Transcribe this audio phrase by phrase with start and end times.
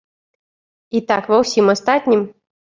[0.97, 2.21] І так ва ўсім астатнім.